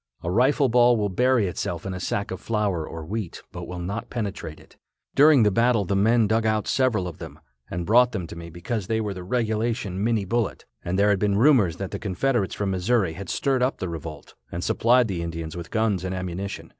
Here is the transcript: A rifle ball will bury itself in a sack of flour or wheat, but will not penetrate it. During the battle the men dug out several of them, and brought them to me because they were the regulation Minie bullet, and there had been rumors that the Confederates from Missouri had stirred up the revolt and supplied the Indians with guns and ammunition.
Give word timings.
A 0.23 0.31
rifle 0.31 0.67
ball 0.67 0.97
will 0.97 1.09
bury 1.09 1.45
itself 1.45 1.85
in 1.85 1.93
a 1.93 1.99
sack 1.99 2.31
of 2.31 2.41
flour 2.41 2.87
or 2.87 3.05
wheat, 3.05 3.43
but 3.51 3.67
will 3.67 3.77
not 3.77 4.09
penetrate 4.09 4.59
it. 4.59 4.75
During 5.13 5.43
the 5.43 5.51
battle 5.51 5.85
the 5.85 5.95
men 5.95 6.25
dug 6.25 6.43
out 6.43 6.67
several 6.67 7.07
of 7.07 7.19
them, 7.19 7.39
and 7.69 7.85
brought 7.85 8.11
them 8.11 8.25
to 8.25 8.35
me 8.35 8.49
because 8.49 8.87
they 8.87 8.99
were 8.99 9.13
the 9.13 9.21
regulation 9.21 10.03
Minie 10.03 10.25
bullet, 10.25 10.65
and 10.83 10.97
there 10.97 11.09
had 11.11 11.19
been 11.19 11.37
rumors 11.37 11.75
that 11.77 11.91
the 11.91 11.99
Confederates 11.99 12.55
from 12.55 12.71
Missouri 12.71 13.13
had 13.13 13.29
stirred 13.29 13.61
up 13.61 13.77
the 13.77 13.89
revolt 13.89 14.33
and 14.51 14.63
supplied 14.63 15.07
the 15.07 15.21
Indians 15.21 15.55
with 15.55 15.69
guns 15.69 16.03
and 16.03 16.15
ammunition. 16.15 16.69